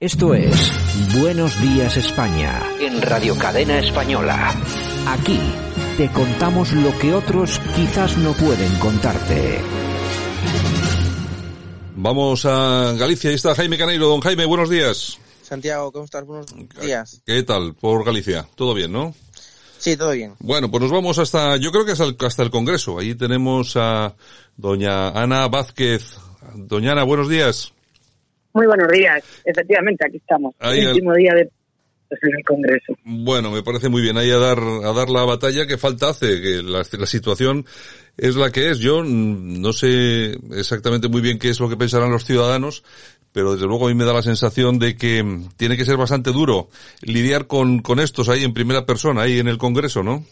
Esto 0.00 0.32
es 0.32 0.72
Buenos 1.20 1.60
Días 1.60 1.98
España 1.98 2.62
en 2.80 3.02
Radio 3.02 3.36
Cadena 3.36 3.80
Española. 3.80 4.54
Aquí 5.06 5.38
te 5.98 6.10
contamos 6.10 6.72
lo 6.72 6.98
que 6.98 7.12
otros 7.12 7.58
quizás 7.76 8.16
no 8.16 8.32
pueden 8.32 8.74
contarte. 8.78 9.60
Vamos 11.96 12.46
a 12.46 12.94
Galicia, 12.96 13.28
ahí 13.28 13.36
está 13.36 13.54
Jaime 13.54 13.76
Caneiro. 13.76 14.08
Don 14.08 14.22
Jaime, 14.22 14.46
buenos 14.46 14.70
días. 14.70 15.18
Santiago, 15.42 15.92
¿cómo 15.92 16.06
estás? 16.06 16.24
Buenos 16.24 16.46
días. 16.80 17.20
¿Qué 17.26 17.42
tal 17.42 17.74
por 17.74 18.02
Galicia? 18.02 18.48
¿Todo 18.54 18.72
bien, 18.72 18.90
no? 18.92 19.14
Sí, 19.76 19.98
todo 19.98 20.12
bien. 20.12 20.32
Bueno, 20.38 20.70
pues 20.70 20.80
nos 20.82 20.92
vamos 20.92 21.18
hasta, 21.18 21.58
yo 21.58 21.70
creo 21.72 21.84
que 21.84 21.92
hasta 21.92 22.04
el, 22.04 22.16
hasta 22.20 22.42
el 22.42 22.50
Congreso. 22.50 22.98
Ahí 22.98 23.14
tenemos 23.14 23.76
a 23.76 24.14
doña 24.56 25.10
Ana 25.10 25.46
Vázquez. 25.48 26.16
Doña 26.54 26.92
Ana, 26.92 27.02
buenos 27.02 27.28
días. 27.28 27.74
Muy 28.52 28.66
buenos 28.66 28.88
días. 28.88 29.22
Efectivamente, 29.44 30.06
aquí 30.06 30.16
estamos. 30.16 30.54
Ahí 30.58 30.80
el 30.80 30.88
último 30.88 31.14
día 31.14 31.34
de 31.34 31.50
en 32.10 32.36
el 32.36 32.44
Congreso. 32.44 32.94
Bueno, 33.04 33.50
me 33.50 33.62
parece 33.62 33.88
muy 33.88 34.02
bien 34.02 34.16
ahí 34.16 34.30
a 34.30 34.38
dar, 34.38 34.58
a 34.58 34.92
dar 34.92 35.08
la 35.08 35.24
batalla 35.24 35.66
que 35.66 35.78
falta 35.78 36.10
hace, 36.10 36.40
que 36.40 36.62
la, 36.62 36.82
la 36.98 37.06
situación 37.06 37.64
es 38.16 38.36
la 38.36 38.50
que 38.50 38.70
es. 38.70 38.78
Yo 38.78 39.02
no 39.04 39.72
sé 39.72 40.32
exactamente 40.52 41.08
muy 41.08 41.20
bien 41.20 41.38
qué 41.38 41.50
es 41.50 41.60
lo 41.60 41.68
que 41.68 41.76
pensarán 41.76 42.10
los 42.10 42.24
ciudadanos, 42.24 42.84
pero 43.32 43.52
desde 43.52 43.66
luego 43.66 43.86
a 43.86 43.90
mí 43.90 43.94
me 43.94 44.04
da 44.04 44.12
la 44.12 44.22
sensación 44.22 44.78
de 44.78 44.96
que 44.96 45.24
tiene 45.56 45.76
que 45.76 45.84
ser 45.84 45.96
bastante 45.96 46.32
duro 46.32 46.68
lidiar 47.02 47.46
con, 47.46 47.80
con 47.80 48.00
estos 48.00 48.28
ahí 48.28 48.44
en 48.44 48.54
primera 48.54 48.84
persona, 48.84 49.22
ahí 49.22 49.38
en 49.38 49.48
el 49.48 49.58
Congreso, 49.58 50.02
¿no? 50.02 50.24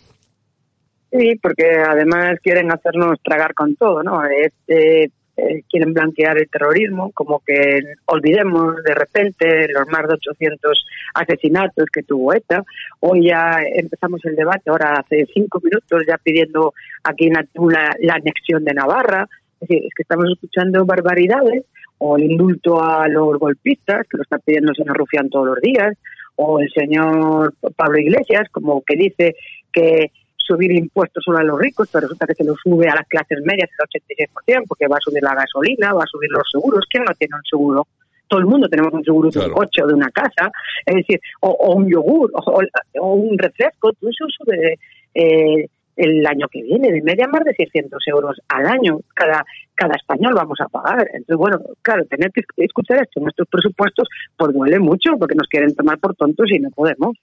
Sí, 1.11 1.39
porque 1.41 1.65
además 1.89 2.39
quieren 2.43 2.71
hacernos 2.71 3.19
tragar 3.25 3.55
con 3.55 3.75
todo, 3.77 4.03
¿no? 4.03 4.21
Este, 4.27 5.11
eh, 5.39 5.63
quieren 5.71 5.95
blanquear 5.95 6.37
el 6.37 6.49
terrorismo, 6.49 7.13
como 7.13 7.41
que 7.47 7.81
olvidemos 8.07 8.83
de 8.83 8.93
repente 8.93 9.69
los 9.69 9.87
más 9.89 10.09
de 10.09 10.15
800 10.15 10.87
asesinatos 11.15 11.87
que 11.93 12.03
tuvo 12.03 12.35
ETA. 12.35 12.65
Hoy 12.99 13.29
ya 13.29 13.61
empezamos 13.73 14.25
el 14.25 14.35
debate, 14.35 14.69
ahora 14.69 14.95
hace 14.95 15.27
cinco 15.33 15.61
minutos, 15.63 16.03
ya 16.09 16.19
pidiendo 16.19 16.75
aquí 17.05 17.29
en 17.29 17.35
la 17.35 18.15
anexión 18.15 18.65
de 18.65 18.75
Navarra. 18.75 19.29
Es 19.61 19.69
decir, 19.69 19.85
es 19.87 19.95
que 19.95 20.03
estamos 20.03 20.29
escuchando 20.29 20.85
barbaridades, 20.85 21.65
o 21.99 22.17
el 22.17 22.33
indulto 22.33 22.83
a 22.83 23.07
los 23.07 23.39
golpistas, 23.39 24.09
que 24.09 24.17
lo 24.17 24.25
está 24.25 24.39
pidiendo 24.39 24.73
el 24.73 24.77
señor 24.77 24.97
Rufián 24.97 25.31
todos 25.31 25.47
los 25.47 25.61
días, 25.61 25.97
o 26.35 26.59
el 26.61 26.69
señor 26.71 27.55
Pablo 27.77 27.99
Iglesias, 27.99 28.49
como 28.51 28.83
que 28.85 28.97
dice 28.97 29.37
que 29.73 30.11
subir 30.49 30.73
impuestos 30.73 31.23
solo 31.25 31.39
a 31.39 31.45
los 31.45 31.59
ricos, 31.61 31.89
pero 31.93 32.03
resulta 32.09 32.27
que 32.27 32.35
se 32.35 32.45
lo 32.45 32.55
sube 32.57 32.89
a 32.89 32.95
las 32.97 33.07
clases 33.07 33.39
medias 33.45 33.69
el 33.71 34.27
86%, 34.27 34.65
porque 34.67 34.89
va 34.89 34.97
a 34.97 35.01
subir 35.01 35.23
la 35.23 35.35
gasolina, 35.35 35.93
va 35.93 36.03
a 36.05 36.07
subir 36.11 36.31
los 36.33 36.49
seguros. 36.51 36.87
¿Quién 36.91 37.05
no 37.05 37.13
tiene 37.15 37.37
un 37.37 37.45
seguro? 37.45 37.87
Todo 38.27 38.41
el 38.41 38.47
mundo 38.47 38.69
tenemos 38.69 38.93
un 38.93 39.05
seguro 39.05 39.29
de 39.29 39.35
Claro. 39.39 39.49
un 39.49 39.55
coche 39.55 39.83
o 39.83 39.87
de 39.87 39.95
una 39.95 40.11
casa, 40.11 40.51
es 40.87 40.95
decir, 40.97 41.21
o, 41.41 41.51
o 41.51 41.75
un 41.77 41.89
yogur, 41.89 42.31
o, 42.35 42.61
o 43.01 43.15
un 43.15 43.39
refresco, 43.39 43.93
todo 43.93 44.11
eso 44.11 44.25
sube 44.39 44.79
eh, 45.15 45.67
el 45.97 46.25
año 46.27 46.47
que 46.49 46.63
viene, 46.63 46.93
de 46.93 47.03
media 47.03 47.27
más 47.27 47.43
de 47.45 47.55
600 47.55 48.01
euros 48.07 48.37
al 48.49 48.67
año, 48.67 49.01
cada, 49.15 49.45
cada 49.75 49.95
español 49.97 50.33
vamos 50.35 50.59
a 50.61 50.69
pagar. 50.69 51.09
Entonces, 51.13 51.37
bueno, 51.37 51.61
claro, 51.83 52.05
tener 52.07 52.31
que 52.33 52.43
escuchar 52.59 53.03
esto 53.03 53.19
en 53.19 53.25
nuestros 53.25 53.49
presupuestos, 53.49 54.09
pues 54.37 54.53
duele 54.55 54.79
mucho, 54.79 55.17
porque 55.19 55.35
nos 55.35 55.49
quieren 55.49 55.75
tomar 55.75 55.99
por 55.99 56.15
tontos 56.15 56.47
y 56.53 56.59
no 56.61 56.71
podemos. 56.71 57.17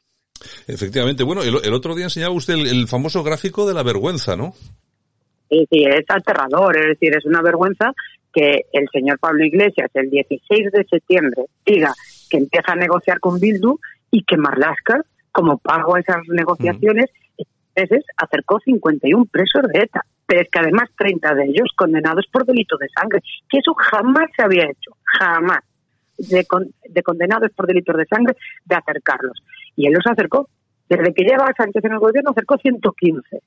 Efectivamente. 0.68 1.24
Bueno, 1.24 1.44
el, 1.44 1.56
el 1.64 1.74
otro 1.74 1.96
día 1.96 2.06
enseñaba 2.06 2.34
usted 2.34 2.54
el, 2.56 2.68
el 2.68 2.88
famoso 2.88 3.24
gráfico 3.24 3.68
de 3.68 3.74
la 3.74 3.84
vergüenza, 3.84 4.36
¿no? 4.36 4.54
Sí, 5.50 5.66
sí, 5.70 5.84
es 5.86 6.06
aterrador, 6.10 6.76
es 6.78 6.88
decir, 6.88 7.16
es 7.16 7.26
una 7.26 7.42
vergüenza 7.42 7.94
que 8.34 8.66
el 8.74 8.88
señor 8.92 9.20
Pablo 9.20 9.46
Iglesias 9.46 9.90
el 9.94 10.10
16 10.10 10.72
de 10.72 10.84
septiembre 10.90 11.44
diga 11.66 11.94
que 12.30 12.38
empieza 12.38 12.74
a 12.74 12.76
negociar 12.76 13.20
con 13.20 13.40
Bildu 13.40 13.78
y 14.12 14.24
que 14.24 14.38
Marlaska, 14.38 15.02
como 15.32 15.58
pago 15.58 15.96
a 15.96 16.00
esas 16.00 16.18
negociaciones, 16.28 17.06
meses 17.76 18.04
acercó 18.18 18.60
51 18.60 19.26
presos 19.26 19.64
de 19.72 19.82
ETA, 19.82 20.02
pero 20.26 20.42
es 20.42 20.50
que 20.50 20.60
además 20.60 20.90
30 20.98 21.36
de 21.36 21.46
ellos 21.46 21.70
condenados 21.76 22.26
por 22.32 22.46
delito 22.46 22.78
de 22.78 22.88
sangre, 22.90 23.22
que 23.50 23.60
eso 23.60 23.74
jamás 23.76 24.30
se 24.36 24.42
había 24.44 24.64
hecho, 24.64 24.92
jamás, 25.04 25.60
de, 26.18 26.46
con- 26.46 26.72
de 26.90 27.04
condenados 27.04 27.52
por 27.56 27.68
delitos 27.68 27.96
de 27.98 28.06
sangre, 28.06 28.36
de 28.66 28.76
acercarlos. 28.76 29.44
Y 29.76 29.88
él 29.88 29.94
los 29.94 30.06
acercó. 30.08 30.50
Desde 30.90 31.14
que 31.14 31.24
lleva 31.24 31.52
Sánchez 31.58 31.84
en 31.86 31.94
el 31.94 32.00
gobierno 32.00 32.32
acercó 32.32 32.58
115 32.58 33.40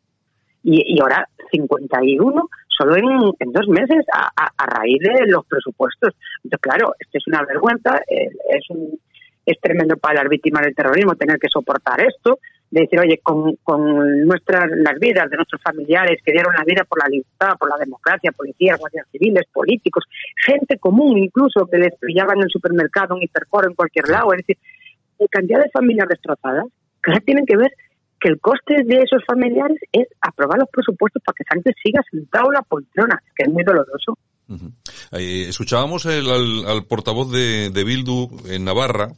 y, 0.65 0.97
y 0.97 1.01
ahora 1.01 1.29
51 1.53 2.49
solo 2.69 2.97
en, 2.97 3.05
en 3.41 3.53
dos 3.53 3.69
meses 3.69 4.05
a, 4.13 4.29
a- 4.37 4.67
raíz 4.67 4.99
de 5.01 5.27
los 5.27 5.45
presupuestos. 5.47 6.15
Entonces, 6.45 6.61
claro, 6.61 6.95
esto 6.99 7.19
es 7.19 7.27
una 7.27 7.43
vergüenza, 7.45 8.01
eh, 8.09 8.29
es, 8.51 8.71
un, 8.71 8.99
es 9.47 9.59
tremendo 9.61 9.97
para 9.97 10.23
las 10.23 10.29
víctimas 10.29 10.63
del 10.63 10.75
terrorismo 10.75 11.15
tener 11.17 11.39
que 11.39 11.49
soportar 11.49 12.01
esto, 12.01 12.39
de 12.71 12.83
decir, 12.83 13.01
oye, 13.01 13.19
con, 13.23 13.57
con 13.65 14.27
nuestras 14.27 14.69
las 14.71 14.99
vidas 15.01 15.31
de 15.31 15.37
nuestros 15.37 15.63
familiares 15.63 16.21
que 16.25 16.33
dieron 16.33 16.55
la 16.55 16.65
vida 16.65 16.85
por 16.85 16.99
la 17.03 17.09
libertad, 17.09 17.57
por 17.59 17.71
la 17.71 17.77
democracia, 17.79 18.31
policías, 18.33 18.79
guardias 18.79 19.07
civiles, 19.11 19.45
políticos, 19.53 20.05
gente 20.47 20.77
común 20.79 21.17
incluso 21.19 21.67
que 21.67 21.79
les 21.79 21.95
pillaban 21.99 22.37
en 22.37 22.45
el 22.45 22.51
supermercado, 22.51 23.17
en 23.17 23.23
hipercor, 23.23 23.67
en 23.67 23.75
cualquier 23.75 24.09
lado, 24.09 24.33
es 24.35 24.39
decir, 24.39 24.59
cantidad 25.31 25.61
de 25.63 25.71
familias 25.71 26.09
destrozadas 26.09 26.65
que 27.03 27.11
ahora 27.11 27.21
tienen 27.25 27.45
que 27.47 27.57
ver 27.57 27.73
que 28.21 28.29
el 28.29 28.41
coste 28.41 28.83
de 28.85 28.97
esos 29.03 29.23
familiares 29.27 29.79
es 29.93 30.07
aprobar 30.21 30.59
los 30.59 30.69
presupuestos 30.71 31.23
para 31.25 31.35
que 31.37 31.45
Sánchez 31.49 31.75
siga 31.83 32.01
sentado 32.11 32.47
en 32.49 32.55
la 32.55 32.63
poltrona, 32.63 33.23
que 33.37 33.45
es 33.45 33.49
muy 33.53 33.63
doloroso. 33.65 34.19
Eh, 35.13 35.47
escuchábamos 35.49 36.07
el- 36.07 36.29
al, 36.31 36.67
al 36.67 36.85
portavoz 36.87 37.31
de, 37.31 37.71
de 37.71 37.85
Bildu 37.85 38.29
en 38.49 38.65
Navarra 38.65 39.09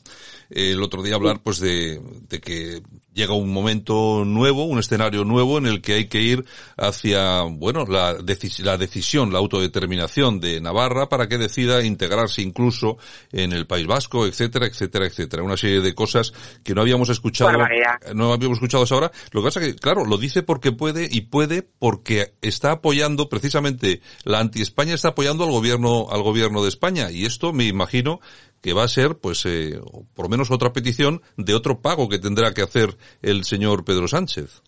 eh, 0.51 0.73
el 0.73 0.83
otro 0.83 1.03
día 1.05 1.15
hablar 1.15 1.39
pues 1.43 1.61
de, 1.61 2.01
de 2.29 2.41
que 2.41 2.81
llega 3.13 3.35
un 3.35 3.53
momento 3.53 4.25
nuevo, 4.25 4.65
un 4.65 4.79
escenario 4.79 5.25
nuevo 5.25 5.59
en 5.59 5.67
el 5.67 5.81
que 5.81 5.95
hay 5.95 6.09
que 6.09 6.21
ir 6.21 6.45
hacia, 6.77 7.43
bueno, 7.43 7.85
la, 7.87 8.19
decis- 8.19 8.63
la 8.63 8.77
decisión, 8.77 9.33
la 9.33 9.39
autodeterminación 9.39 10.41
de 10.41 10.61
Navarra 10.61 11.09
para 11.09 11.29
que 11.29 11.39
decida 11.39 11.85
integrarse 11.85 12.43
incluso 12.43 12.99
en 13.33 13.53
el 13.53 13.67
País 13.67 13.87
Vasco, 13.87 14.27
etcétera, 14.27 14.67
etcétera, 14.67 15.07
etcétera. 15.07 15.43
Una 15.43 15.57
serie 15.57 15.81
de 15.81 15.95
cosas 15.95 16.33
que 16.63 16.75
no 16.75 16.83
habíamos 16.83 17.09
escuchado, 17.09 17.51
Barbaridad. 17.51 18.01
no 18.15 18.33
habíamos 18.33 18.59
escuchado 18.59 18.85
hasta 18.85 18.95
ahora. 18.95 19.13
Lo 19.33 19.41
que 19.41 19.45
pasa 19.47 19.61
es 19.61 19.67
que, 19.75 19.79
claro, 19.79 20.05
lo 20.05 20.17
dice 20.17 20.43
porque 20.43 20.73
puede 20.73 21.09
y 21.11 21.23
puede 21.23 21.63
porque 21.63 22.35
está 22.43 22.73
apoyando 22.73 23.29
precisamente 23.29 24.01
la 24.25 24.41
anti-España 24.41 24.95
está 24.95 25.09
apoyando 25.09 25.45
al 25.45 25.51
gobierno 25.51 26.09
al 26.11 26.23
gobierno 26.23 26.63
de 26.63 26.69
España 26.69 27.11
y 27.11 27.25
esto 27.25 27.53
me 27.53 27.65
imagino 27.65 28.21
que 28.61 28.73
va 28.75 28.85
a 28.85 28.89
ser, 28.89 29.17
pues, 29.17 29.45
eh, 29.47 29.81
por 30.15 30.27
lo 30.27 30.31
menos 30.31 30.51
otra 30.51 30.73
petición 30.73 31.23
de 31.37 31.55
otro 31.55 31.81
pago 31.81 32.09
que 32.09 32.19
tendrá 32.19 32.53
que 32.53 32.63
hacer 32.63 32.91
el 33.23 33.45
señor 33.45 33.85
Pedro 33.85 34.09
Sánchez. 34.09 34.63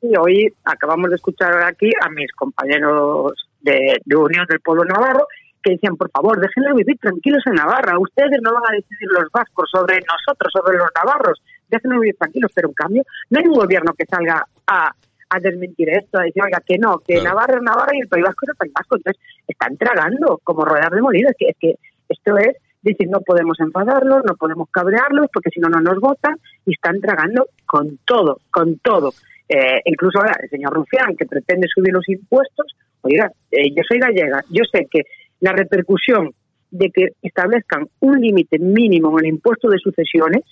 Y 0.00 0.16
hoy 0.16 0.54
acabamos 0.64 1.10
de 1.10 1.16
escuchar 1.16 1.62
aquí 1.62 1.90
a 2.00 2.08
mis 2.10 2.30
compañeros 2.32 3.32
de, 3.60 4.00
de 4.04 4.16
Unión 4.16 4.46
del 4.48 4.60
Pueblo 4.60 4.84
Navarro 4.84 5.26
que 5.62 5.72
decían, 5.72 5.96
por 5.96 6.10
favor, 6.10 6.40
déjenle 6.40 6.72
vivir 6.74 6.98
tranquilos 6.98 7.42
en 7.46 7.54
Navarra. 7.54 7.98
Ustedes 7.98 8.38
no 8.42 8.52
van 8.52 8.62
a 8.68 8.76
decidir 8.76 9.08
los 9.10 9.30
vascos 9.32 9.68
sobre 9.70 9.98
nosotros, 10.00 10.52
sobre 10.52 10.78
los 10.78 10.88
navarros. 10.94 11.42
Déjenle 11.68 11.98
vivir 11.98 12.16
tranquilos. 12.16 12.52
Pero 12.54 12.68
en 12.68 12.74
cambio, 12.74 13.02
no 13.30 13.40
hay 13.40 13.46
un 13.46 13.54
gobierno 13.54 13.92
que 13.92 14.06
salga 14.06 14.44
a, 14.66 14.92
a 15.28 15.40
desmentir 15.40 15.90
esto, 15.90 16.18
a 16.18 16.22
decir, 16.22 16.42
oiga, 16.42 16.62
que 16.64 16.78
no, 16.78 16.98
que 16.98 17.14
Claro. 17.14 17.30
Navarra 17.30 17.56
es 17.56 17.62
Navarra 17.62 17.92
y 17.94 18.00
el 18.00 18.08
País 18.08 18.24
Vasco 18.24 18.44
es 18.44 18.48
el 18.50 18.56
País 18.56 18.72
Vasco. 18.72 18.96
Entonces, 18.96 19.22
están 19.46 19.76
tragando 19.76 20.40
como 20.44 20.64
ruedas 20.64 20.90
de 20.90 21.00
molino. 21.00 21.28
Es 21.30 21.36
que, 21.36 21.48
es 21.48 21.56
que 21.58 21.74
esto 22.08 22.38
es 22.38 22.56
decir, 22.82 23.08
no 23.08 23.20
podemos 23.20 23.58
enfadarlos, 23.60 24.22
no 24.24 24.34
podemos 24.36 24.68
cabrearlos, 24.70 25.26
porque 25.32 25.50
si 25.50 25.60
no, 25.60 25.68
no 25.68 25.80
nos 25.80 25.98
votan, 26.00 26.36
y 26.64 26.72
están 26.72 27.00
tragando 27.00 27.48
con 27.66 27.98
todo, 28.04 28.40
con 28.50 28.78
todo. 28.78 29.12
Eh, 29.48 29.80
incluso 29.84 30.18
ahora 30.18 30.34
el 30.42 30.50
señor 30.50 30.74
Rufián, 30.74 31.16
que 31.16 31.26
pretende 31.26 31.68
subir 31.74 31.92
los 31.92 32.08
impuestos, 32.08 32.66
oiga, 33.00 33.30
eh, 33.50 33.70
yo 33.74 33.82
soy 33.88 33.98
gallega, 33.98 34.44
yo 34.50 34.62
sé 34.70 34.86
que 34.90 35.02
la 35.40 35.52
repercusión 35.52 36.32
de 36.70 36.90
que 36.90 37.08
establezcan 37.22 37.88
un 38.00 38.20
límite 38.20 38.58
mínimo 38.58 39.18
en 39.18 39.26
el 39.26 39.32
impuesto 39.34 39.68
de 39.68 39.78
sucesiones 39.78 40.42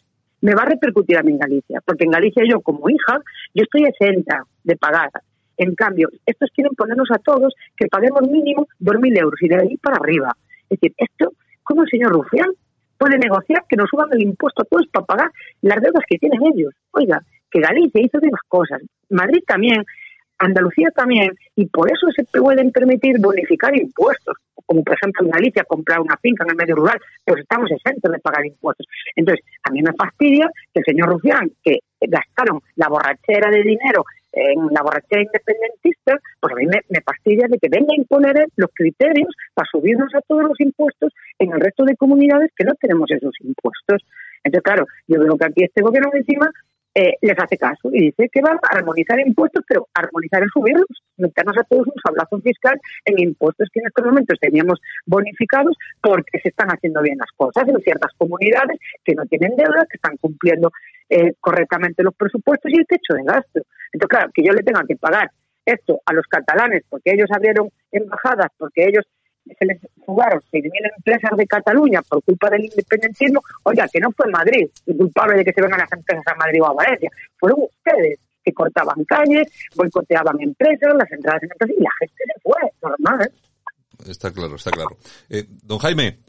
me 0.40 0.55
va 0.55 0.62
a 0.62 0.70
repercutir 0.70 1.19
a 1.19 1.22
mí 1.22 1.32
en 1.32 1.38
Galicia, 1.38 1.81
porque 1.84 2.05
en 2.05 2.11
Galicia 2.11 2.43
yo 2.49 2.61
como 2.61 2.88
hija, 2.88 3.19
yo 3.55 3.64
estoy 3.64 3.84
exenta 3.84 4.44
de 4.64 4.76
pagar. 4.76 5.11
En 5.58 5.75
cambio, 5.75 6.08
estos 6.25 6.50
quieren 6.55 6.75
ponernos 6.75 7.08
a 7.11 7.19
todos 7.19 7.55
que 7.76 7.88
paguemos 7.88 8.22
mínimo 8.31 8.67
2.000 8.81 9.20
euros 9.20 9.43
y 9.43 9.49
de 9.49 9.56
ahí 9.56 9.76
para 9.79 9.96
arriba. 9.96 10.37
Es 10.69 10.81
decir, 10.81 10.94
esto 10.99 11.32
cómo 11.67 11.83
el 11.83 11.91
señor 11.91 12.13
Rufián 12.13 12.49
puede 12.99 13.19
negociar 13.19 13.65
que 13.69 13.77
nos 13.77 13.91
suban 13.91 14.09
el 14.13 14.23
impuesto 14.23 14.63
a 14.63 14.65
todos 14.65 14.87
para 14.89 15.05
pagar 15.05 15.31
las 15.61 15.81
deudas 15.83 16.05
que 16.09 16.19
tienen 16.19 16.41
ellos. 16.55 16.73
Oiga, 16.93 17.21
que 17.51 17.61
Galicia 17.61 18.01
hizo 18.01 18.19
de 18.19 18.31
las 18.31 18.41
cosas, 18.49 18.81
Madrid 19.11 19.43
también, 19.47 19.85
Andalucía 20.39 20.91
también, 20.95 21.33
y 21.55 21.67
por 21.67 21.91
eso 21.91 22.09
se 22.15 22.25
pueden 22.25 22.71
permitir 22.71 23.19
bonificar 23.19 23.77
impuestos, 23.77 24.37
como 24.67 24.83
por 24.83 24.95
ejemplo 24.95 25.25
en 25.25 25.31
Galicia 25.31 25.65
comprar 25.65 26.01
una 26.01 26.17
finca 26.19 26.45
en 26.45 26.51
el 26.51 26.57
medio 26.57 26.77
rural, 26.77 26.99
pues 27.25 27.41
estamos 27.41 27.71
exentos 27.71 28.13
de 28.13 28.19
pagar 28.19 28.45
impuestos. 28.45 28.87
Entonces, 29.15 29.45
a 29.63 29.71
mí 29.71 29.83
me 29.83 29.93
fastidia 29.93 30.51
que 30.73 30.81
el 30.81 30.85
señor 30.85 31.09
Rufián, 31.09 31.51
que 31.63 31.79
gastaron 32.01 32.61
la 32.77 32.89
borrachera 32.89 33.51
de 33.51 33.63
dinero 33.63 34.05
en 34.37 34.69
la 34.71 34.83
borrachera 34.83 35.23
independentista, 35.23 36.21
pues 36.41 36.53
a 36.53 36.56
mí 36.56 36.67
me, 36.67 36.81
me 36.91 37.00
fastidia 37.00 37.49
de 37.49 37.59
que 37.59 37.69
venga 37.71 37.88
a 37.91 38.00
imponer 38.00 38.47
los 38.56 38.71
criterios 38.75 39.35
para 39.55 39.69
subirnos 39.73 40.15
a 40.15 40.21
todos 40.21 40.44
los 40.44 40.61
impuestos 40.61 41.12
en 41.38 41.53
el 41.53 41.61
resto 41.61 41.85
de 41.85 41.97
comunidades 41.97 42.50
que 42.55 42.65
no 42.65 42.75
tenemos 42.75 43.11
esos 43.11 43.33
impuestos. 43.41 44.05
Entonces, 44.44 44.62
claro, 44.62 44.87
yo 45.09 45.19
veo 45.19 45.37
que 45.38 45.47
aquí 45.47 45.65
este 45.65 45.83
gobierno 45.83 46.11
encima 46.12 46.50
eh, 46.98 47.12
les 47.20 47.38
hace 47.38 47.58
caso 47.58 47.90
y 47.93 48.06
dice 48.06 48.31
que 48.32 48.40
van 48.40 48.56
a 48.56 48.75
armonizar 48.75 49.20
impuestos, 49.20 49.62
pero 49.69 49.87
armonizar 49.93 50.43
es 50.43 50.48
subirlos, 50.50 50.87
meternos 51.19 51.54
a 51.58 51.64
todos 51.64 51.87
un 51.87 52.00
sablazo 52.02 52.40
fiscal 52.40 52.81
en 53.04 53.19
impuestos 53.19 53.69
que 53.70 53.81
en 53.81 53.88
estos 53.88 54.06
momentos 54.06 54.38
teníamos 54.40 54.81
bonificados 55.04 55.76
porque 56.00 56.40
se 56.40 56.48
están 56.48 56.69
haciendo 56.69 57.02
bien 57.02 57.19
las 57.19 57.28
cosas 57.37 57.69
en 57.69 57.78
ciertas 57.82 58.12
comunidades 58.16 58.78
que 59.04 59.14
no 59.14 59.26
tienen 59.26 59.56
deuda, 59.56 59.87
que 59.90 59.96
están 59.96 60.16
cumpliendo 60.16 60.70
eh, 61.10 61.34
correctamente 61.38 62.02
los 62.02 62.14
presupuestos 62.14 62.72
y 62.72 62.78
el 62.78 62.87
techo 62.87 63.12
de 63.12 63.25
gasto. 63.25 63.60
Entonces, 63.93 64.08
claro, 64.08 64.31
que 64.32 64.43
yo 64.43 64.54
le 64.54 64.62
tenga 64.62 64.82
que 64.88 64.96
pagar 64.96 65.31
esto 65.66 66.00
a 66.06 66.14
los 66.14 66.26
catalanes 66.28 66.82
porque 66.88 67.12
ellos 67.12 67.28
abrieron 67.31 67.69
embajadas, 67.93 68.48
porque 68.56 68.87
ellos 68.87 69.04
se 69.58 69.64
les 69.64 69.78
jugaron 70.04 70.40
6.000 70.52 70.70
empresas 70.96 71.37
de 71.37 71.46
Cataluña 71.46 72.02
por 72.02 72.22
culpa 72.22 72.50
del 72.50 72.64
independentismo, 72.64 73.40
oiga, 73.64 73.88
que 73.88 74.00
no 74.00 74.10
fue 74.12 74.31
Madrid 74.31 74.69
el 74.87 74.96
culpable 74.96 75.37
de 75.37 75.44
que 75.44 75.52
se 75.52 75.62
vengan 75.62 75.81
las 75.81 75.93
empresas 75.93 76.25
a 76.26 76.34
Madrid 76.34 76.62
o 76.62 76.66
a 76.66 76.75
Valencia, 76.75 77.10
fueron 77.38 77.62
ustedes 77.62 78.19
que 78.44 78.52
cortaban 78.52 79.04
calles, 79.04 79.48
boicoteaban 79.75 80.40
empresas, 80.40 80.94
las 80.96 81.10
entradas 81.10 81.43
en 81.43 81.50
empresas 81.50 81.76
y 81.78 81.82
la 81.82 81.90
gente 81.98 82.25
se 82.26 82.40
fue, 82.40 82.72
normal. 82.82 83.26
¿eh? 83.26 84.10
Está 84.10 84.31
claro, 84.31 84.56
está 84.56 84.70
claro. 84.70 84.96
Eh, 85.28 85.44
don 85.48 85.78
Jaime. 85.78 86.20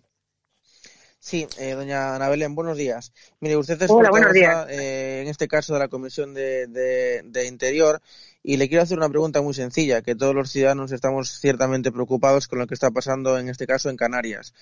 Sí, 1.20 1.46
eh, 1.60 1.72
doña 1.72 2.16
Ana 2.16 2.30
Belén, 2.30 2.56
buenos 2.56 2.78
días. 2.78 3.12
Mire, 3.42 3.58
usted 3.58 3.82
es 3.82 3.92
Hola, 3.92 4.10
buenos 4.10 4.32
días. 4.32 4.68
Eh, 4.70 5.22
en 5.24 5.28
este 5.28 5.48
caso 5.48 5.74
de 5.74 5.80
la 5.80 5.90
Comisión 5.90 6.34
de, 6.34 6.68
de, 6.68 7.22
de, 7.26 7.48
Interior 7.48 8.02
y 8.48 8.56
le 8.56 8.70
quiero 8.70 8.82
hacer 8.82 8.98
una 8.98 9.10
pregunta 9.10 9.42
muy 9.42 9.54
sencilla, 9.54 10.02
que 10.02 10.16
todos 10.16 10.34
los 10.34 10.50
ciudadanos 10.50 10.94
estamos 10.94 11.38
ciertamente 11.38 11.92
preocupados 11.92 12.48
con 12.48 12.60
lo 12.60 12.66
que 12.66 12.76
está 12.76 12.92
pasando 12.92 13.38
en 13.38 13.50
este 13.50 13.68
caso 13.68 13.90
en 13.90 13.98
Canarias. 13.98 14.54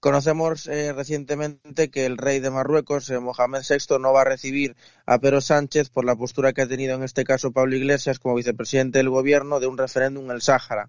Conocemos 0.00 0.66
eh, 0.68 0.94
recientemente 0.94 1.90
que 1.90 2.06
el 2.06 2.16
rey 2.16 2.40
de 2.40 2.48
Marruecos, 2.48 3.10
eh, 3.10 3.18
Mohamed 3.20 3.60
VI, 3.68 3.98
no 4.00 4.14
va 4.14 4.22
a 4.22 4.24
recibir 4.24 4.74
a 5.04 5.18
Pedro 5.18 5.42
Sánchez 5.42 5.90
por 5.90 6.06
la 6.06 6.16
postura 6.16 6.54
que 6.54 6.62
ha 6.62 6.66
tenido 6.66 6.94
en 6.94 7.02
este 7.02 7.24
caso 7.24 7.52
Pablo 7.52 7.76
Iglesias 7.76 8.18
como 8.18 8.36
vicepresidente 8.36 9.00
del 9.00 9.10
gobierno 9.10 9.60
de 9.60 9.66
un 9.66 9.76
referéndum 9.76 10.24
en 10.24 10.30
el 10.30 10.40
Sáhara. 10.40 10.88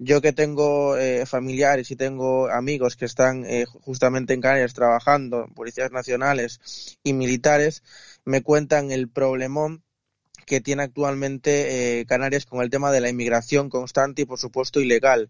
Yo 0.00 0.20
que 0.20 0.32
tengo 0.32 0.96
eh, 0.96 1.24
familiares 1.24 1.92
y 1.92 1.96
tengo 1.96 2.48
amigos 2.48 2.96
que 2.96 3.04
están 3.04 3.44
justamente 3.82 4.34
en 4.34 4.40
Canarias 4.40 4.74
trabajando, 4.74 5.46
policías 5.54 5.92
nacionales 5.92 6.98
y 7.04 7.12
militares, 7.12 7.84
me 8.24 8.42
cuentan 8.42 8.90
el 8.90 9.08
problemón 9.08 9.85
que 10.46 10.60
tiene 10.60 10.84
actualmente 10.84 12.00
eh, 12.00 12.06
Canarias 12.06 12.46
con 12.46 12.62
el 12.62 12.70
tema 12.70 12.92
de 12.92 13.00
la 13.00 13.10
inmigración 13.10 13.68
constante 13.68 14.22
y, 14.22 14.24
por 14.24 14.38
supuesto, 14.38 14.80
ilegal. 14.80 15.28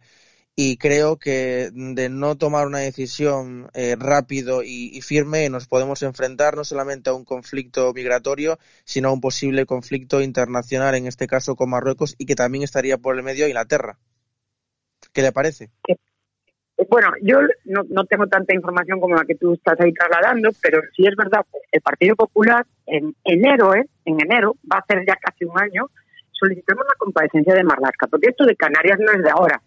Y 0.55 0.79
creo 0.79 1.19
que 1.19 1.71
de 1.73 2.09
no 2.09 2.37
tomar 2.37 2.67
una 2.67 2.79
decisión 2.79 3.69
eh, 3.75 3.97
rápido 3.99 4.63
y, 4.63 5.01
firme 5.03 5.51
nos 5.51 5.67
podemos 5.69 6.03
enfrentar 6.03 6.57
no 6.57 6.65
solamente 6.65 7.11
a 7.11 7.15
un 7.15 7.25
conflicto 7.25 7.93
migratorio, 7.93 8.59
sino 8.85 9.09
a 9.11 9.13
un 9.13 9.21
posible 9.21 9.67
conflicto 9.67 10.23
internacional, 10.23 10.95
en 10.95 11.07
este 11.07 11.27
caso 11.27 11.57
con 11.57 11.71
Marruecos, 11.71 12.15
y 12.19 12.27
que 12.27 12.37
también 12.37 12.65
estaría 12.65 12.97
por 12.99 13.17
el 13.17 13.23
medio 13.23 13.47
Inglaterra. 13.47 13.99
¿Qué 15.12 15.23
le 15.23 15.33
parece? 15.33 15.71
Bueno, 16.90 17.08
yo 17.23 17.38
no, 17.64 17.82
no, 17.88 18.05
tengo 18.05 18.26
tanta 18.26 18.55
información 18.55 19.00
como 19.00 19.14
la 19.14 19.25
que 19.25 19.34
tú 19.34 19.55
estás 19.55 19.81
ahí 19.81 19.93
trasladando, 19.94 20.50
pero 20.62 20.81
sí 20.94 21.06
es 21.06 21.17
verdad, 21.17 21.40
el 21.73 21.81
Partido 21.81 22.14
Popular 22.17 22.67
en 22.87 23.14
enero, 23.25 23.75
¿eh? 23.75 23.87
en 24.05 24.20
enero, 24.20 24.56
va 24.70 24.78
a 24.78 24.84
ser 24.87 25.05
ya 25.06 25.17
casi 25.17 25.46
un 25.46 25.58
año, 25.58 25.88
solicitamos 26.32 26.84
la 26.84 26.94
comparecencia 26.99 27.55
de 27.55 27.64
Marlaska, 27.64 28.08
porque 28.08 28.28
esto 28.28 28.44
de 28.44 28.56
Canarias 28.56 28.99
no 29.00 29.11
es 29.12 29.23
de 29.23 29.31
ahora. 29.31 29.61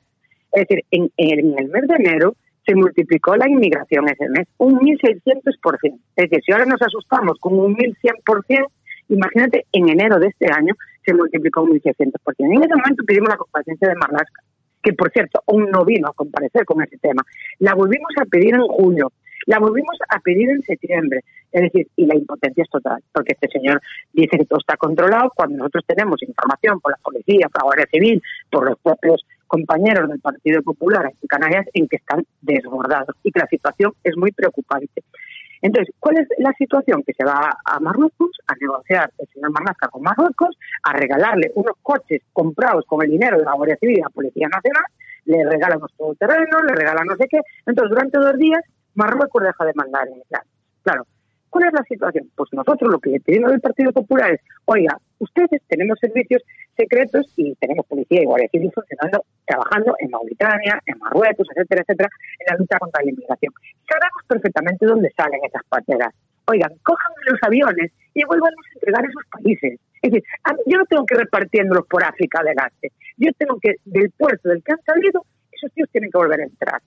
Es 0.51 0.67
decir, 0.67 0.85
en, 0.91 1.11
en 1.17 1.57
el 1.57 1.69
mes 1.69 1.88
de 1.88 1.95
enero 1.95 2.35
se 2.63 2.75
multiplicó 2.75 3.35
la 3.35 3.50
inmigración 3.50 4.07
ese 4.07 4.29
mes, 4.29 4.47
un 4.57 4.79
1.600%. 4.79 6.00
Es 6.15 6.29
decir, 6.29 6.44
si 6.45 6.51
ahora 6.51 6.65
nos 6.65 6.81
asustamos 6.81 7.39
con 7.39 7.57
un 7.57 7.75
1.100%, 7.75 8.67
imagínate, 9.09 9.65
en 9.71 9.89
enero 9.89 10.19
de 10.19 10.27
este 10.27 10.45
año 10.53 10.75
se 11.03 11.15
multiplicó 11.15 11.63
un 11.63 11.71
1.600%. 11.71 12.13
En 12.38 12.63
ese 12.63 12.75
momento 12.75 13.03
pedimos 13.07 13.29
la 13.29 13.38
comparecencia 13.38 13.88
de 13.88 13.95
Marlaska 13.95 14.44
que 14.81 14.94
por 14.94 15.12
cierto 15.12 15.42
aún 15.48 15.70
no 15.72 15.86
vino 15.86 16.08
a 16.08 16.14
comparecer 16.14 16.66
con 16.66 16.81
ese 16.81 16.98
tema. 16.98 17.24
La 17.60 17.74
volvimos 17.74 18.12
a 18.22 18.26
pedir 18.26 18.56
en 18.56 18.68
julio, 18.68 19.12
la 19.46 19.60
volvimos 19.60 19.98
a 20.10 20.20
pedir 20.20 20.50
en 20.50 20.62
septiembre. 20.62 21.22
Es 21.52 21.62
decir, 21.64 21.88
y 21.96 22.06
la 22.06 22.16
impotencia 22.16 22.64
es 22.64 22.70
total, 22.70 23.02
porque 23.12 23.34
este 23.34 23.48
señor 23.48 23.81
dice 24.14 24.38
que 24.38 24.46
todo 24.46 24.60
está 24.60 24.78
controlado 24.78 25.31
cuando 25.36 25.58
nosotros 25.58 25.84
tenemos 25.88 26.22
información 26.22 26.80
por 26.80 26.92
la 26.92 26.98
policía, 26.98 27.50
por 27.50 27.62
la 27.62 27.66
Guardia 27.66 27.88
Civil, 27.92 28.22
por 28.52 28.70
los 28.70 28.78
propios 28.80 29.26
compañeros 29.48 30.08
del 30.10 30.20
Partido 30.20 30.62
Popular 30.62 31.06
en 31.08 31.28
Canarias 31.28 31.66
en 31.74 31.88
que 31.88 31.96
están 31.96 32.24
desbordados 32.42 33.16
y 33.24 33.31
que 33.31 33.40
la 33.40 33.48
situación 33.48 33.94
es 34.04 34.16
muy 34.16 34.31
preocupante. 34.31 35.04
Entonces, 35.61 35.94
¿cuál 36.00 36.17
es 36.19 36.27
la 36.38 36.53
situación? 36.53 37.03
Que 37.03 37.13
se 37.13 37.25
va 37.25 37.57
a 37.65 37.79
Marruecos 37.79 38.31
a 38.47 38.53
negociar 38.59 39.11
el 39.17 39.27
señor 39.33 39.51
Marlaska 39.51 39.88
con 39.89 40.01
Marruecos, 40.01 40.57
a 40.83 40.94
regalarle 40.94 41.51
unos 41.56 41.75
coches 41.81 42.21
comprados 42.33 42.85
con 42.85 43.03
el 43.03 43.11
dinero 43.11 43.38
de 43.38 43.45
la 43.45 43.53
Guardia 43.53 43.77
Civil 43.77 43.97
y 43.97 44.01
la 44.01 44.09
Policía 44.09 44.47
Nacional, 44.47 44.85
le 45.25 45.44
regalan 45.45 45.79
los 45.79 45.94
todoterrenos, 45.94 46.63
le 46.63 46.75
regalan 46.75 47.06
no 47.06 47.15
sé 47.15 47.27
qué. 47.29 47.41
Entonces, 47.65 47.89
durante 47.89 48.17
dos 48.19 48.38
días, 48.38 48.61
Marruecos 48.95 49.44
deja 49.44 49.65
de 49.65 49.73
mandar 49.75 50.07
en 50.07 50.21
Claro, 50.83 51.06
¿cuál 51.50 51.67
es 51.67 51.73
la 51.73 51.83
situación? 51.83 52.29
Pues 52.35 52.50
nosotros 52.53 52.91
lo 52.91 53.00
que 53.00 53.11
le 53.11 53.19
pedimos 53.19 53.51
Partido 53.61 53.91
Popular 53.91 54.31
es, 54.31 54.41
oiga, 54.65 54.97
ustedes 55.19 55.61
tenemos 55.67 56.00
servicios 56.00 56.41
secretos 56.80 57.26
y 57.36 57.54
tenemos 57.56 57.86
policía 57.86 58.22
y 58.22 58.26
guardia 58.26 58.48
civil 58.50 58.72
funcionando, 58.74 59.26
trabajando 59.46 59.96
en 60.00 60.10
Mauritania, 60.10 60.81
en 60.86 60.98
Marruecos, 61.00 61.48
etcétera, 61.54 61.81
etcétera, 61.81 62.10
en 62.40 62.46
la 62.50 62.58
lucha 62.58 62.80
contra 62.80 63.04
la 63.04 63.12
inmigración. 63.12 63.54
Sabemos 63.84 64.22
perfectamente 64.28 64.86
dónde 64.86 65.12
salen 65.16 65.42
esas 65.44 65.64
pateras. 65.68 66.14
Oigan, 66.45 66.71
cojan 66.83 67.12
los 67.28 67.40
aviones 67.44 67.92
y 68.14 68.24
vuelvan 68.24 68.54
a 68.54 68.74
entregar 68.74 69.04
a 69.04 69.07
esos 69.07 69.24
países. 69.30 69.80
Es 70.02 70.12
decir, 70.12 70.24
yo 70.66 70.78
no 70.78 70.86
tengo 70.86 71.06
que 71.06 71.16
repartiéndolos 71.16 71.86
por 71.88 72.04
África 72.04 72.40
adelante. 72.40 72.92
Yo 73.18 73.31
tengo 73.38 73.59
que, 73.59 73.76
del 73.83 74.09
puerto 74.12 74.50
del 74.50 74.64
que 74.64 74.71
han 74.71 74.81
salido, 74.83 75.26
esos 75.52 75.71
tíos 75.74 75.90
tienen 75.92 76.09
que 76.09 76.18
volver 76.18 76.40
a 76.40 76.44
entrar. 76.44 76.81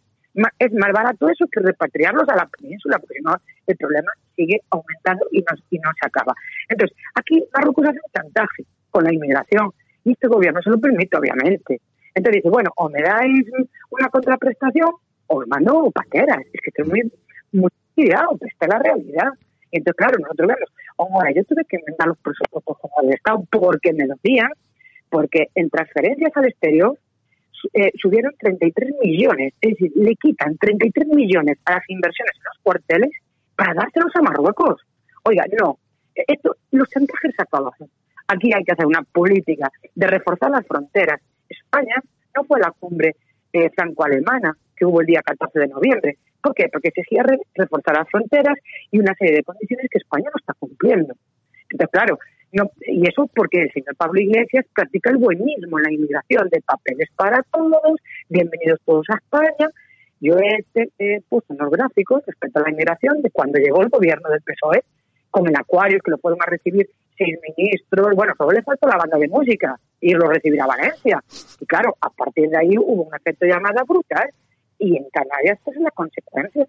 Es 0.59 0.73
más 0.73 0.91
barato 0.93 1.29
eso 1.29 1.45
que 1.53 1.61
repatriarlos 1.61 2.27
a 2.31 2.37
la 2.37 2.47
península, 2.47 2.99
porque 2.99 3.21
no, 3.23 3.37
el 3.67 3.77
problema 3.77 4.11
sigue 4.35 4.63
aumentando 4.71 5.27
y 5.31 5.41
no, 5.41 5.55
y 5.69 5.79
no 5.79 5.91
se 6.01 6.07
acaba. 6.07 6.33
Entonces, 6.71 6.97
aquí 7.15 7.45
Marruecos 7.53 7.85
hace 7.85 7.99
un 8.03 8.13
chantaje 8.15 8.65
con 8.91 9.05
la 9.05 9.13
inmigración 9.13 9.71
y 10.05 10.13
este 10.13 10.29
gobierno 10.29 10.61
se 10.63 10.71
lo 10.71 10.79
permite, 10.79 11.17
obviamente. 11.17 11.81
Entonces 12.15 12.43
dice, 12.43 12.51
bueno, 12.51 12.71
o 12.77 12.89
me 12.89 13.03
dais 13.03 13.47
una 13.91 14.09
contraprestación 14.09 14.91
o 15.27 15.41
me 15.41 15.47
mando 15.47 15.91
paqueras. 15.91 16.39
Es 16.53 16.61
que 16.61 16.71
estoy 16.71 17.11
muy, 17.53 17.71
cuidado, 17.95 18.39
esta 18.41 18.67
es 18.67 18.73
la 18.73 18.79
realidad. 18.79 19.29
Entonces, 19.71 19.97
claro, 19.97 20.19
nosotros 20.19 20.49
vemos, 20.49 20.71
ahora 20.99 21.31
yo 21.35 21.45
tuve 21.45 21.65
que 21.69 21.77
inventar 21.77 22.09
los 22.09 22.19
presupuestos 22.19 22.77
del 23.03 23.15
Estado 23.15 23.45
porque 23.51 23.93
me 23.93 24.07
lo 24.07 24.15
dían, 24.23 24.51
porque 25.09 25.49
en 25.55 25.71
transferencias 25.71 26.33
al 26.35 26.47
exterior 26.47 26.99
eh, 27.75 27.93
subieron 28.01 28.33
33 28.39 28.95
millones, 29.03 29.55
es 29.61 29.71
decir, 29.71 29.93
le 29.95 30.15
quitan 30.17 30.57
33 30.59 31.09
millones 31.09 31.59
a 31.65 31.75
las 31.75 31.85
inversiones 31.89 32.35
en 32.37 32.45
los 32.45 32.59
cuarteles 32.63 33.11
para 33.57 33.75
dárselos 33.75 34.11
a 34.17 34.23
Marruecos. 34.23 34.81
Oiga, 35.25 35.45
no, 35.61 35.79
esto, 36.15 36.57
los 36.73 36.89
chantajes 36.89 37.33
se 37.37 37.43
acaban. 37.43 37.73
Aquí 38.33 38.51
hay 38.55 38.65
que 38.65 38.73
hacer 38.73 38.87
una 38.87 39.03
política 39.03 39.71
de 39.95 40.07
reforzar 40.07 40.51
las 40.51 40.67
fronteras. 40.67 41.21
España 41.49 41.97
no 42.35 42.45
fue 42.45 42.61
la 42.61 42.71
cumbre 42.71 43.15
eh, 43.53 43.69
franco-alemana 43.77 44.57
que 44.75 44.87
hubo 44.87 45.03
el 45.03 45.07
día 45.07 45.21
14 45.23 45.59
de 45.59 45.69
noviembre. 45.69 46.17
¿Por 46.43 46.55
qué? 46.55 46.69
Porque 46.73 46.91
se 46.95 47.03
exigía 47.03 47.25
reforzar 47.55 47.97
las 47.97 48.09
fronteras 48.09 48.57
y 48.91 48.99
una 48.99 49.15
serie 49.15 49.37
de 49.37 49.43
condiciones 49.43 49.87
que 49.91 49.99
España 49.99 50.31
no 50.33 50.41
está 50.41 50.55
cumpliendo. 50.55 51.15
Entonces, 51.71 51.93
claro, 51.93 52.19
no, 52.53 52.71
y 52.87 53.07
eso 53.07 53.29
porque 53.35 53.63
el 53.63 53.73
señor 53.73 53.95
Pablo 53.97 54.21
Iglesias 54.21 54.65
practica 54.75 55.11
el 55.11 55.19
buenismo 55.19 55.79
en 55.79 55.85
la 55.85 55.93
inmigración 55.93 56.49
de 56.49 56.63
papeles 56.63 57.11
para 57.15 57.43
todos, 57.43 58.01
bienvenidos 58.31 58.81
todos 58.87 59.07
a 59.11 59.17
España. 59.17 59.69
Yo 60.21 60.37
he, 60.39 60.65
he 60.99 61.21
puesto 61.29 61.53
unos 61.53 61.71
gráficos 61.71 62.23
respecto 62.27 62.61
a 62.61 62.63
la 62.63 62.71
inmigración 62.71 63.21
de 63.21 63.31
cuando 63.31 63.59
llegó 63.59 63.83
el 63.83 63.91
gobierno 63.91 64.31
del 64.31 64.41
PSOE, 64.41 64.85
con 65.31 65.47
el 65.49 65.57
Acuario, 65.57 65.99
que 66.05 66.11
lo 66.11 66.19
fueron 66.19 66.39
recibir 66.47 66.89
seis 67.23 67.39
ministros, 67.57 68.15
bueno, 68.15 68.35
solo 68.37 68.53
le 68.53 68.63
faltó 68.63 68.89
la 68.89 68.97
banda 68.97 69.19
de 69.19 69.29
música 69.29 69.79
y 70.01 70.13
lo 70.13 70.29
recibirá 70.29 70.67
Valencia. 70.67 71.23
Y 71.61 71.67
claro, 71.67 71.97
a 72.01 72.11
partir 72.11 72.49
de 72.49 72.59
ahí 72.59 72.77
hubo 72.79 73.05
un 73.05 73.15
efecto 73.15 73.47
llamada 73.47 73.83
brutal 73.85 74.29
y 74.79 74.97
en 74.97 75.05
Canarias 75.11 75.59
pues 75.65 75.77
es 75.77 75.83
la 75.83 75.91
consecuencia. 75.91 76.67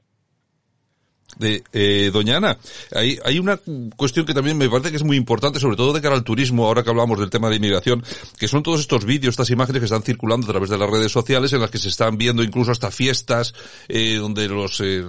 De, 1.38 1.64
eh, 1.74 2.10
doña 2.14 2.38
Ana, 2.38 2.58
hay, 2.94 3.20
hay 3.24 3.40
una 3.40 3.60
cuestión 3.96 4.26
que 4.26 4.34
también 4.34 4.58
me 4.58 4.70
parece 4.70 4.92
que 4.92 4.98
es 4.98 5.04
muy 5.04 5.18
importante, 5.18 5.60
sobre 5.60 5.76
todo 5.76 5.94
de 5.94 6.02
cara 6.02 6.16
al 6.16 6.24
turismo, 6.24 6.66
ahora 6.66 6.84
que 6.84 6.90
hablamos 6.90 7.20
del 7.20 7.30
tema 7.30 7.50
de 7.50 7.56
inmigración, 7.56 8.04
que 8.38 8.48
son 8.48 8.64
todos 8.64 8.80
estos 8.80 9.06
vídeos, 9.06 9.34
estas 9.34 9.50
imágenes 9.50 9.80
que 9.80 9.86
están 9.86 10.04
circulando 10.04 10.48
a 10.48 10.50
través 10.50 10.70
de 10.70 10.78
las 10.78 10.90
redes 10.90 11.12
sociales, 11.12 11.54
en 11.54 11.62
las 11.62 11.72
que 11.72 11.78
se 11.78 11.90
están 11.90 12.18
viendo 12.18 12.44
incluso 12.44 12.72
hasta 12.72 12.92
fiestas, 12.92 13.54
eh, 13.88 14.16
donde 14.16 14.48
los, 14.48 14.80
eh, 14.82 15.04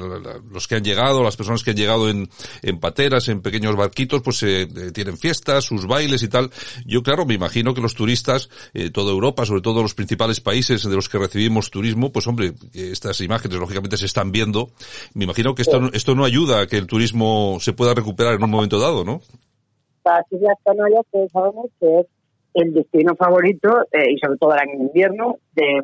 los 0.51 0.69
que 0.69 0.77
han 0.77 0.85
llegado, 0.85 1.23
las 1.23 1.37
personas 1.37 1.63
que 1.63 1.71
han 1.71 1.77
llegado 1.77 2.09
en, 2.09 2.29
en 2.63 2.79
pateras, 2.81 3.29
en 3.29 3.41
pequeños 3.41 3.77
barquitos, 3.77 4.23
pues 4.23 4.43
eh, 4.43 4.67
tienen 4.93 5.19
fiestas, 5.19 5.65
sus 5.65 5.87
bailes 5.87 6.23
y 6.23 6.29
tal. 6.29 6.51
Yo, 6.87 7.03
claro, 7.03 7.27
me 7.27 7.35
imagino 7.35 7.75
que 7.75 7.81
los 7.81 7.95
turistas, 7.95 8.49
eh, 8.73 8.91
toda 8.91 9.13
Europa, 9.13 9.47
sobre 9.47 9.61
todo 9.61 9.83
los 9.83 9.95
principales 9.95 10.41
países 10.41 10.83
de 10.83 10.95
los 10.95 11.09
que 11.09 11.19
recibimos 11.19 11.71
turismo, 11.71 12.13
pues 12.13 12.27
hombre, 12.27 12.55
estas 12.73 13.21
imágenes 13.21 13.59
lógicamente 13.59 13.97
se 13.97 14.07
están 14.07 14.33
viendo. 14.33 14.71
Me 15.15 15.25
imagino 15.25 15.55
que 15.55 15.63
esto, 15.63 15.91
esto 15.93 16.14
no 16.15 16.25
ayuda 16.25 16.63
a 16.63 16.67
que 16.67 16.77
el 16.77 16.87
turismo 16.87 17.59
se 17.61 17.73
pueda 17.73 17.95
recuperar 17.95 18.35
en 18.35 18.43
un 18.45 18.51
momento 18.51 18.79
dado, 18.79 19.05
¿no? 19.05 19.21
Las 20.05 20.25
Islas 20.31 20.59
Canarias, 20.65 21.03
que 21.13 21.27
sabemos 21.33 21.67
que 21.81 22.01
es 22.01 22.07
el 22.55 22.73
destino 22.73 23.15
favorito, 23.17 23.87
eh, 23.93 24.13
y 24.13 24.19
sobre 24.19 24.39
todo 24.39 24.55
en 24.57 24.83
invierno, 24.83 25.39
de 25.55 25.83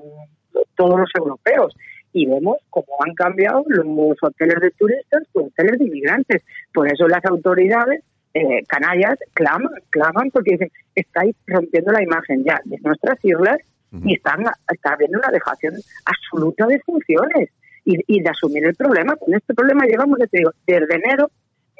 todos 0.77 0.99
los 0.99 1.11
europeos. 1.19 1.75
Y 2.13 2.27
vemos 2.27 2.57
cómo 2.71 2.87
han 3.07 3.15
cambiado 3.15 3.63
los 3.67 4.17
hoteles 4.21 4.61
de 4.61 4.71
turistas 4.73 5.23
por 5.33 5.45
hoteles 5.45 5.79
de 5.79 5.87
inmigrantes. 5.87 6.43
Por 6.73 6.93
eso 6.93 7.07
las 7.09 7.25
autoridades 7.25 8.03
eh, 8.35 8.65
canarias 8.69 9.19
claman, 9.33 9.73
claman 9.91 10.31
porque 10.31 10.53
dicen, 10.53 10.71
estáis 10.95 11.35
rompiendo 11.47 11.93
la 11.93 12.03
imagen 12.03 12.45
ya 12.45 12.61
de 12.65 12.79
nuestras 12.79 13.19
islas 13.25 13.59
y 14.05 14.15
están, 14.15 14.45
está 14.73 14.93
habiendo 14.93 15.19
una 15.19 15.33
dejación 15.33 15.75
absoluta 16.05 16.67
de 16.69 16.79
funciones 16.81 17.51
y, 17.85 17.97
y, 18.07 18.23
de 18.23 18.31
asumir 18.31 18.65
el 18.65 18.75
problema. 18.75 19.17
Con 19.17 19.35
este 19.35 19.55
problema 19.55 19.87
llevamos, 19.87 20.19
digo, 20.33 20.53
desde 20.67 20.95
enero 20.95 21.31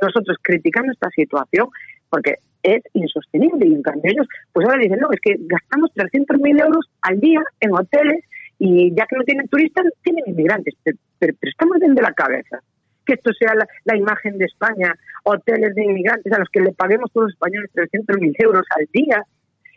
nosotros 0.01 0.37
criticando 0.43 0.93
esta 0.93 1.11
situación 1.11 1.69
porque 2.09 2.37
es 2.63 2.83
insostenible 2.93 3.67
y 3.67 3.75
en 3.75 3.83
cambio 3.83 4.11
ellos 4.11 4.27
pues 4.53 4.67
ahora 4.67 4.83
dicen, 4.83 4.99
no, 5.01 5.09
es 5.13 5.21
que 5.21 5.37
gastamos 5.39 5.91
300.000 5.95 6.65
euros 6.65 6.91
al 7.03 7.21
día 7.21 7.41
en 7.61 7.73
hoteles 7.73 8.25
y 8.59 8.95
ya 8.95 9.07
que 9.07 9.17
no 9.17 9.25
tienen 9.25 9.49
turistas, 9.49 9.87
tienen 10.03 10.25
inmigrantes, 10.27 10.75
pero, 10.83 10.99
pero, 11.19 11.35
estamos 11.43 11.79
bien 11.79 11.95
de 11.95 12.03
la 12.03 12.13
cabeza 12.13 12.61
que 13.07 13.15
esto 13.15 13.33
sea 13.33 13.55
la, 13.55 13.67
la, 13.85 13.97
imagen 13.97 14.37
de 14.37 14.45
España, 14.45 14.95
hoteles 15.25 15.75
de 15.75 15.85
inmigrantes 15.85 16.31
a 16.33 16.39
los 16.39 16.49
que 16.51 16.61
le 16.61 16.73
paguemos 16.73 17.11
todos 17.13 17.29
los 17.29 17.33
españoles 17.33 17.71
300.000 17.75 18.35
euros 18.45 18.67
al 18.79 18.87
día 18.93 19.25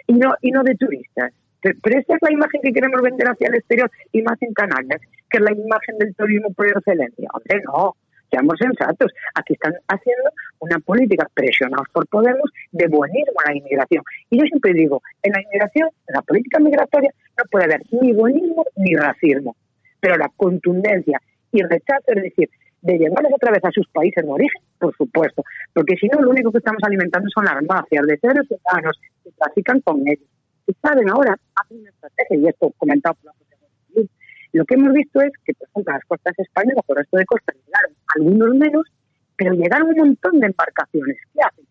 y 0.08 0.14
no, 0.14 0.36
y 0.42 0.52
no 0.52 0.64
de 0.64 0.76
turistas. 0.76 1.32
Pero 1.64 2.00
esa 2.00 2.16
es 2.16 2.22
la 2.22 2.32
imagen 2.32 2.62
que 2.62 2.74
queremos 2.74 3.02
vender 3.02 3.28
hacia 3.28 3.48
el 3.48 3.56
exterior 3.56 3.90
y 4.12 4.22
más 4.22 4.42
en 4.42 4.54
Canarias, 4.54 5.02
que 5.30 5.38
es 5.38 5.44
la 5.44 5.54
imagen 5.54 5.98
del 5.98 6.14
turismo 6.16 6.54
por 6.54 6.68
excelencia. 6.68 7.30
Hombre, 7.34 7.64
no, 7.66 7.96
seamos 8.30 8.56
sensatos. 8.60 9.12
Aquí 9.36 9.54
están 9.54 9.74
haciendo 9.88 10.30
una 10.60 10.80
política 10.80 11.28
presionados 11.34 11.88
por 11.94 12.08
Podemos 12.08 12.52
de 12.72 12.88
buenismo 12.88 13.34
a 13.46 13.52
la 13.52 13.58
inmigración. 13.58 14.04
Y 14.30 14.40
yo 14.40 14.46
siempre 14.46 14.74
digo, 14.74 15.02
en 15.22 15.32
la 15.32 15.42
inmigración, 15.42 15.90
en 16.08 16.16
la 16.16 16.22
política 16.22 16.60
migratoria, 16.60 17.12
no 17.38 17.44
puede 17.50 17.66
haber 17.66 17.82
ni 17.92 18.12
buenismo 18.12 18.66
ni 18.76 18.96
racismo. 18.96 19.56
Pero 20.02 20.18
la 20.18 20.30
contundencia 20.36 21.22
y 21.52 21.62
rechazo, 21.62 22.12
es 22.16 22.24
decir, 22.24 22.50
de 22.82 22.98
llevarles 22.98 23.32
otra 23.34 23.52
vez 23.52 23.64
a 23.64 23.72
sus 23.72 23.88
países 23.88 24.26
de 24.26 24.30
origen, 24.30 24.62
por 24.78 24.94
supuesto, 24.98 25.44
porque 25.72 25.96
si 25.96 26.08
no, 26.08 26.20
lo 26.20 26.32
único 26.32 26.52
que 26.52 26.58
estamos 26.58 26.84
alimentando 26.84 27.30
son 27.34 27.46
las 27.46 27.64
mafias 27.64 28.06
de 28.06 28.18
seres 28.18 28.46
humanos 28.50 29.00
que 29.24 29.32
trafican 29.32 29.80
con 29.82 30.06
ellos. 30.06 30.28
Y 30.68 30.74
saben 30.82 31.10
ahora, 31.10 31.38
hacen 31.56 31.80
una 31.80 31.90
estrategia, 31.90 32.38
y 32.38 32.48
esto 32.48 32.74
comentado 32.78 33.16
por 33.16 33.26
la 33.26 33.34
Civil, 33.88 34.10
lo 34.54 34.66
que 34.66 34.76
hemos 34.76 34.94
visto 34.94 35.22
es 35.22 35.32
que, 35.44 35.54
por 35.54 35.68
ejemplo, 35.68 35.94
las 35.94 36.06
costas 36.06 36.34
españolas, 36.40 36.86
por 36.86 36.98
el 36.98 37.04
resto 37.04 37.18
de 37.18 37.26
costas, 37.26 37.56
llegaron 37.66 37.96
algunos 38.16 38.56
menos, 38.56 38.86
pero 39.36 39.54
llegaron 39.54 39.90
un 39.90 39.98
montón 39.98 40.40
de 40.40 40.48
embarcaciones. 40.48 41.18
¿Qué 41.34 41.40
hacen? 41.42 41.66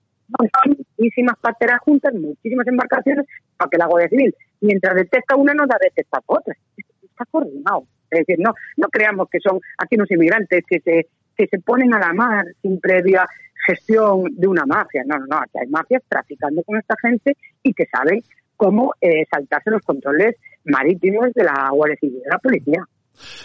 muchísimas 0.99 1.37
pateras 1.41 1.81
juntas, 1.81 2.15
muchísimas 2.15 2.67
embarcaciones, 2.67 3.27
para 3.57 3.69
que 3.69 3.79
la 3.79 3.87
Guardia 3.87 4.09
Civil, 4.09 4.35
mientras 4.61 4.95
detecta 4.95 5.37
una, 5.37 5.53
no 5.55 5.67
da 5.67 5.77
detecta 5.81 6.21
otra. 6.27 6.55
Está 7.03 7.25
coordinado. 7.31 7.87
Es 8.11 8.21
decir, 8.21 8.39
no, 8.39 8.55
no 8.77 8.89
creamos 8.89 9.29
que 9.31 9.41
son 9.41 9.61
aquí 9.79 9.97
unos 9.97 10.11
inmigrantes 10.11 10.65
que 10.67 10.81
se, 10.81 11.09
que 11.37 11.47
se 11.47 11.59
ponen 11.61 11.95
a 11.95 11.99
la 11.99 12.13
mar 12.13 12.47
sin 12.61 12.79
previa 12.81 13.27
gestión 13.67 14.25
de 14.33 14.47
una 14.47 14.67
mafia. 14.67 15.03
No, 15.07 15.19
no, 15.19 15.27
no. 15.27 15.37
Aquí 15.39 15.59
hay 15.59 15.69
mafias 15.69 16.03
traficando 16.09 16.63
con 16.63 16.79
esta 16.79 16.95
gente 17.01 17.37
y 17.63 17.73
que 17.73 17.87
saben 17.87 18.21
cómo 18.57 18.95
eh, 19.01 19.27
saltarse 19.31 19.71
los 19.71 19.83
controles 19.83 20.37
marítimos 20.65 21.33
de 21.35 21.45
la 21.45 21.71
Guardia 21.73 21.97
Civil 22.01 22.19
y 22.19 22.23
de 22.23 22.31
la 22.31 22.39
policía. 22.39 22.89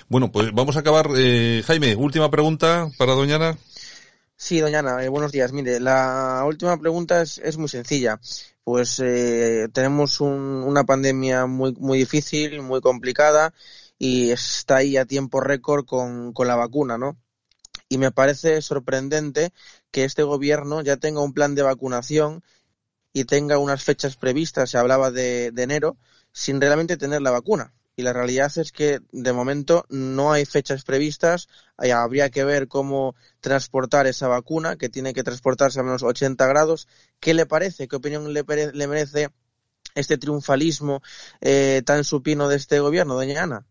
Bueno, 0.08 0.32
pues 0.32 0.52
vamos 0.54 0.78
a 0.78 0.80
acabar. 0.80 1.08
Eh, 1.16 1.62
Jaime, 1.66 1.96
última 1.96 2.30
pregunta 2.30 2.88
para 2.98 3.14
Doña 3.14 3.36
Ana. 3.36 3.58
Sí, 4.36 4.60
doña 4.60 4.80
Ana, 4.80 5.04
eh, 5.04 5.10
buenos 5.10 5.32
días. 5.32 5.52
Mire, 5.52 5.80
la 5.80 6.44
última 6.46 6.78
pregunta 6.78 7.22
es, 7.22 7.40
es 7.40 7.58
muy 7.58 7.68
sencilla. 7.68 8.20
Pues 8.64 9.00
eh, 9.04 9.68
tenemos 9.74 10.22
un, 10.22 10.32
una 10.32 10.84
pandemia 10.84 11.46
muy, 11.48 11.74
muy 11.80 11.98
difícil, 11.98 12.62
muy 12.62 12.82
complicada 12.82 13.54
y 13.98 14.30
está 14.32 14.78
ahí 14.78 14.98
a 14.98 15.06
tiempo 15.06 15.42
récord 15.42 15.86
con, 15.86 16.34
con 16.34 16.48
la 16.48 16.56
vacuna, 16.56 16.98
¿no? 16.98 17.18
Y 17.90 17.98
me 17.98 18.12
parece 18.12 18.62
sorprendente 18.62 19.52
que 19.92 20.04
este 20.04 20.24
gobierno 20.24 20.82
ya 20.82 20.98
tenga 20.98 21.22
un 21.22 21.34
plan 21.34 21.56
de 21.56 21.64
vacunación 21.64 22.44
y 23.14 23.26
tenga 23.26 23.58
unas 23.58 23.84
fechas 23.84 24.16
previstas, 24.16 24.70
se 24.70 24.78
hablaba 24.78 25.12
de, 25.12 25.52
de 25.52 25.64
enero, 25.64 25.98
sin 26.32 26.62
realmente 26.62 26.98
tener 26.98 27.22
la 27.22 27.32
vacuna 27.32 27.74
y 27.98 28.04
la 28.04 28.14
realidad 28.14 28.52
es 28.58 28.72
que 28.72 29.00
de 29.12 29.34
momento 29.34 29.86
no 29.90 30.32
hay 30.32 30.46
fechas 30.46 30.86
previstas. 30.86 31.50
Habría 31.78 32.30
que 32.30 32.44
ver 32.44 32.68
cómo 32.68 33.16
transportar 33.42 34.06
esa 34.06 34.28
vacuna, 34.28 34.76
que 34.78 34.88
tiene 34.88 35.16
que 35.16 35.24
transportarse 35.24 35.80
a 35.80 35.84
menos 35.84 36.04
80 36.04 36.46
grados. 36.46 36.88
¿Qué 37.20 37.34
le 37.34 37.48
parece? 37.48 37.88
¿Qué 37.88 37.96
opinión 37.96 38.32
le, 38.32 38.44
merece 38.88 39.30
este 39.96 40.20
triunfalismo 40.20 41.02
eh, 41.42 41.82
tan 41.84 42.04
supino 42.04 42.48
de 42.48 42.58
este 42.58 42.80
gobierno, 42.80 43.16
doña 43.16 43.42
Ana? 43.42 43.66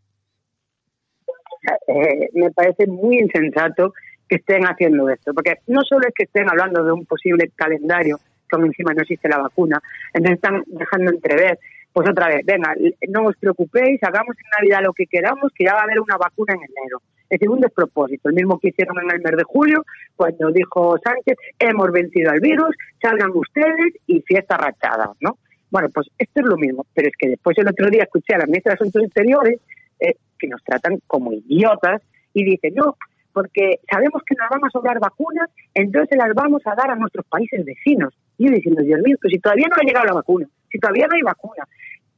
Eh, 1.86 2.28
me 2.32 2.50
parece 2.50 2.88
muy 2.88 3.20
insensato 3.20 3.94
que 4.28 4.36
estén 4.36 4.64
haciendo 4.64 5.08
esto, 5.08 5.32
porque 5.34 5.60
no 5.68 5.82
solo 5.88 6.08
es 6.08 6.14
que 6.16 6.24
estén 6.24 6.50
hablando 6.50 6.82
de 6.82 6.90
un 6.90 7.06
posible 7.06 7.52
calendario, 7.54 8.18
como 8.50 8.66
encima 8.66 8.92
no 8.94 9.02
existe 9.02 9.28
la 9.28 9.38
vacuna, 9.38 9.80
entonces 10.12 10.36
están 10.36 10.62
dejando 10.66 11.12
entrever 11.12 11.58
pues 11.96 12.10
otra 12.10 12.28
vez, 12.28 12.44
venga, 12.44 12.74
no 13.08 13.24
os 13.24 13.36
preocupéis, 13.38 14.02
hagamos 14.02 14.36
en 14.36 14.50
Navidad 14.50 14.84
lo 14.84 14.92
que 14.92 15.06
queramos, 15.06 15.50
que 15.54 15.64
ya 15.64 15.72
va 15.72 15.80
a 15.80 15.84
haber 15.84 15.98
una 15.98 16.18
vacuna 16.18 16.52
en 16.52 16.60
enero. 16.60 17.00
Es 17.30 17.40
propósito, 17.72 18.28
el 18.28 18.34
mismo 18.34 18.60
que 18.60 18.68
hicieron 18.68 18.98
en 19.02 19.10
el 19.12 19.22
mes 19.22 19.34
de 19.34 19.44
julio, 19.44 19.82
cuando 20.14 20.50
dijo 20.50 20.98
Sánchez, 21.02 21.38
hemos 21.58 21.90
vencido 21.90 22.32
al 22.32 22.40
virus, 22.40 22.76
salgan 23.00 23.30
ustedes 23.34 23.94
y 24.06 24.20
fiesta 24.20 24.58
rachada, 24.58 25.12
¿no? 25.20 25.38
Bueno, 25.70 25.88
pues 25.88 26.08
esto 26.18 26.40
es 26.40 26.46
lo 26.46 26.58
mismo, 26.58 26.84
pero 26.92 27.08
es 27.08 27.14
que 27.18 27.30
después 27.30 27.56
el 27.56 27.68
otro 27.68 27.88
día 27.88 28.02
escuché 28.02 28.34
a 28.34 28.38
la 28.40 28.46
ministra 28.46 28.72
de 28.72 28.74
Asuntos 28.74 29.02
Exteriores 29.02 29.58
eh, 29.98 30.16
que 30.38 30.48
nos 30.48 30.62
tratan 30.64 30.98
como 31.06 31.32
idiotas 31.32 32.02
y 32.34 32.44
dice, 32.44 32.72
no, 32.72 32.98
porque 33.32 33.80
sabemos 33.90 34.22
que 34.26 34.34
nos 34.34 34.50
van 34.50 34.64
a 34.64 34.70
sobrar 34.70 35.00
vacunas, 35.00 35.48
entonces 35.72 36.18
las 36.18 36.34
vamos 36.34 36.60
a 36.66 36.74
dar 36.74 36.90
a 36.90 36.96
nuestros 36.96 37.24
países 37.26 37.64
vecinos. 37.64 38.14
Y 38.38 38.46
yo 38.46 38.54
diciendo, 38.54 38.82
Dios 38.82 39.00
mío, 39.02 39.16
que 39.20 39.28
si 39.28 39.38
todavía 39.38 39.66
no 39.68 39.76
ha 39.76 39.84
llegado 39.84 40.06
la 40.06 40.14
vacuna, 40.14 40.46
si 40.70 40.78
todavía 40.78 41.06
no 41.06 41.16
hay 41.16 41.22
vacuna, 41.22 41.64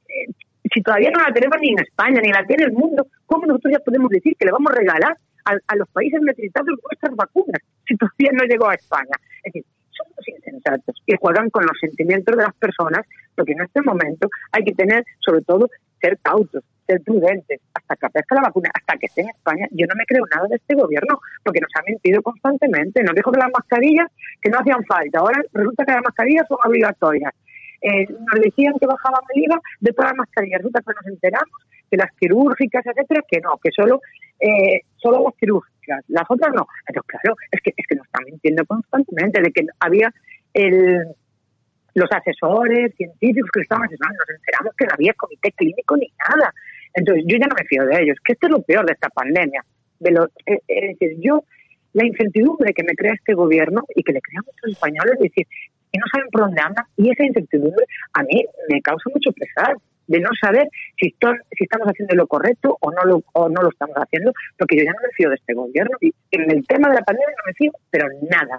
eh, 0.08 0.32
si 0.72 0.82
todavía 0.82 1.10
no 1.10 1.20
la 1.20 1.32
tenemos 1.32 1.56
ni 1.60 1.70
en 1.70 1.80
España, 1.80 2.20
ni 2.20 2.30
la 2.30 2.44
tiene 2.44 2.64
el 2.64 2.72
mundo, 2.72 3.06
¿cómo 3.26 3.46
nosotros 3.46 3.72
ya 3.72 3.84
podemos 3.84 4.10
decir 4.10 4.34
que 4.38 4.46
le 4.46 4.52
vamos 4.52 4.72
a 4.72 4.76
regalar 4.76 5.16
a, 5.44 5.76
los 5.76 5.88
países 5.88 6.20
necesitados 6.20 6.68
nuestras 6.68 7.16
vacunas 7.16 7.62
si 7.86 7.96
todavía 7.96 8.30
no 8.32 8.44
llegó 8.44 8.68
a 8.68 8.74
España? 8.74 9.16
Es 9.44 9.52
decir, 9.52 9.64
son 9.90 10.06
los 10.16 10.28
insensatos 10.28 10.94
y 11.06 11.14
juegan 11.18 11.48
con 11.50 11.64
los 11.64 11.76
sentimientos 11.80 12.36
de 12.36 12.42
las 12.42 12.54
personas, 12.56 13.06
porque 13.34 13.52
en 13.52 13.62
este 13.62 13.80
momento 13.82 14.28
hay 14.52 14.64
que 14.64 14.74
tener, 14.74 15.04
sobre 15.20 15.42
todo, 15.42 15.68
ser 16.00 16.18
cautos, 16.22 16.62
ser 16.86 17.00
prudentes, 17.02 17.60
hasta 17.74 17.96
que 17.96 18.06
aparezca 18.06 18.34
la 18.34 18.42
vacuna, 18.42 18.70
hasta 18.74 18.96
que 18.98 19.06
esté 19.06 19.22
en 19.22 19.28
España. 19.30 19.66
Yo 19.70 19.86
no 19.86 19.94
me 19.96 20.04
creo 20.06 20.24
nada 20.34 20.48
de 20.48 20.56
este 20.56 20.74
gobierno, 20.74 21.18
porque 21.44 21.60
nos 21.60 21.70
ha 21.76 21.82
mentido 21.82 22.22
constantemente. 22.22 23.02
Nos 23.02 23.14
dijo 23.14 23.32
que 23.32 23.40
las 23.40 23.50
mascarillas 23.52 24.08
que 24.42 24.50
no 24.50 24.58
hacían 24.58 24.84
falta. 24.84 25.20
Ahora 25.20 25.40
resulta 25.52 25.84
que 25.84 25.92
las 25.92 26.02
mascarillas 26.02 26.46
son 26.48 26.58
obligatorias. 26.64 27.32
Eh, 27.80 28.06
nos 28.08 28.40
decían 28.40 28.74
que 28.80 28.86
bajaban 28.86 29.20
el 29.34 29.44
IVA 29.44 29.60
de 29.80 29.92
todas 29.92 30.10
las 30.10 30.18
mascarillas. 30.18 30.58
Resulta 30.58 30.80
que 30.80 30.94
nos 30.94 31.06
enteramos 31.06 31.58
que 31.90 31.96
las 31.96 32.10
quirúrgicas, 32.18 32.84
etcétera, 32.86 33.22
que 33.28 33.40
no, 33.40 33.58
que 33.62 33.70
solo, 33.70 34.00
eh, 34.40 34.80
solo 34.96 35.22
las 35.24 35.34
quirúrgicas, 35.36 36.04
las 36.08 36.24
otras 36.28 36.52
no. 36.54 36.66
Pero 36.86 37.02
claro, 37.04 37.36
es 37.50 37.60
que, 37.62 37.72
es 37.76 37.86
que 37.88 37.94
nos 37.94 38.06
están 38.06 38.24
mintiendo 38.26 38.64
constantemente 38.66 39.40
de 39.40 39.52
que 39.52 39.66
había 39.80 40.12
el, 40.54 41.04
los 41.94 42.10
asesores 42.10 42.94
científicos 42.96 43.50
que 43.52 43.60
estaban 43.60 43.84
asesorando, 43.84 44.18
nos 44.26 44.38
enteramos 44.38 44.74
que 44.76 44.86
no 44.86 44.92
había 44.94 45.12
comité 45.14 45.52
clínico 45.52 45.96
ni 45.96 46.12
nada. 46.28 46.52
Entonces, 46.94 47.24
yo 47.26 47.36
ya 47.38 47.46
no 47.46 47.56
me 47.58 47.66
fío 47.66 47.84
de 47.84 48.02
ellos, 48.02 48.16
que 48.24 48.32
esto 48.32 48.46
es 48.46 48.52
lo 48.52 48.62
peor 48.62 48.86
de 48.86 48.92
esta 48.92 49.08
pandemia. 49.08 49.64
De 50.00 50.10
lo, 50.12 50.28
eh, 50.46 50.60
decir, 50.68 51.16
yo, 51.20 51.44
la 51.92 52.06
incertidumbre 52.06 52.72
que 52.74 52.82
me 52.82 52.94
crea 52.94 53.14
este 53.14 53.34
gobierno 53.34 53.84
y 53.94 54.02
que 54.02 54.12
le 54.12 54.20
crean 54.20 54.44
muchos 54.46 54.72
españoles, 54.72 55.14
es 55.14 55.30
decir, 55.30 55.46
que 55.92 55.98
no 55.98 56.06
saben 56.12 56.28
por 56.30 56.42
dónde 56.42 56.60
andan, 56.60 56.84
y 56.96 57.10
esa 57.10 57.24
incertidumbre 57.24 57.84
a 58.12 58.22
mí 58.22 58.44
me 58.68 58.80
causa 58.82 59.10
mucho 59.12 59.32
pesar. 59.32 59.76
de 60.06 60.20
no 60.20 60.30
saber 60.40 60.66
si, 60.98 61.14
estamos 61.60 61.86
haciendo 61.86 62.14
lo 62.14 62.26
correcto 62.26 62.78
o 62.80 62.90
no 62.90 63.04
lo, 63.04 63.22
o 63.34 63.48
no 63.50 63.60
lo 63.60 63.68
estamos 63.68 63.94
haciendo, 63.96 64.32
porque 64.56 64.78
yo 64.78 64.84
ya 64.84 64.92
no 64.92 65.02
me 65.02 65.12
fío 65.14 65.28
de 65.28 65.34
este 65.34 65.52
gobierno. 65.52 65.98
Y 66.00 66.10
en 66.30 66.50
el 66.50 66.66
tema 66.66 66.88
de 66.88 66.94
la 66.94 67.02
pandemia 67.02 67.28
no 67.28 67.42
me 67.46 67.52
fío, 67.52 67.72
pero 67.90 68.06
nada. 68.30 68.58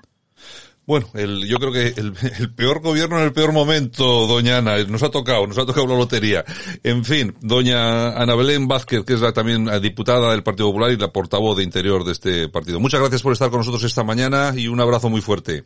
Bueno, 0.90 1.06
el, 1.14 1.48
yo 1.48 1.58
creo 1.58 1.72
que 1.72 1.88
el, 2.02 2.56
peor 2.56 2.82
gobierno 2.82 3.20
en 3.20 3.26
el 3.26 3.32
peor 3.32 3.52
momento, 3.52 4.26
doña 4.26 4.58
Ana, 4.58 4.84
nos 4.86 5.04
ha 5.04 5.12
tocado, 5.12 5.46
nos 5.46 5.60
ha 5.60 5.66
tocado 5.68 5.86
la 5.86 5.96
lotería. 5.96 6.44
En 6.82 7.06
fin, 7.06 7.36
doña 7.42 8.20
Ana 8.20 8.34
Belén 8.34 8.68
Vázquez, 8.68 9.06
que 9.06 9.14
es 9.14 9.22
la 9.22 9.32
también 9.32 9.70
diputada 9.84 10.32
del 10.32 10.42
Partido 10.42 10.70
Popular 10.70 10.90
y 10.90 10.98
la 10.98 11.14
portavoz 11.14 11.58
de 11.58 11.64
Interior 11.64 12.04
de 12.04 12.14
este 12.14 12.50
partido. 12.50 12.80
Muchas 12.80 13.02
gracias 13.02 13.22
por 13.22 13.34
estar 13.34 13.52
con 13.52 13.60
nosotros 13.60 13.84
esta 13.84 14.04
mañana 14.04 14.52
y 14.56 14.68
un 14.68 14.82
abrazo 14.82 15.12
muy 15.12 15.22
fuerte. 15.22 15.66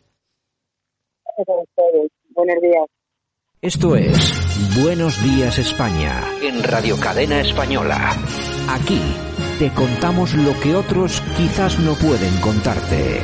Buenos 2.36 2.62
días. 2.62 2.86
Esto 3.62 3.96
es 3.96 4.78
Buenos 4.84 5.24
Días 5.24 5.58
España 5.58 6.22
en 6.42 6.62
Radio 6.64 6.98
Cadena 7.00 7.40
Española. 7.40 8.12
Aquí 8.68 9.00
te 9.58 9.72
contamos 9.74 10.34
lo 10.34 10.60
que 10.60 10.76
otros 10.76 11.22
quizás 11.38 11.80
no 11.80 11.94
pueden 11.94 12.42
contarte. 12.42 13.22